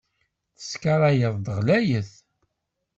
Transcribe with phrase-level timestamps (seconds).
[0.57, 2.11] Teskaray-d ɣlayet.